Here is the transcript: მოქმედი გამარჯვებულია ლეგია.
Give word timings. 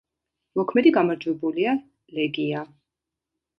მოქმედი 0.59 0.93
გამარჯვებულია 0.95 1.77
ლეგია. 2.19 2.67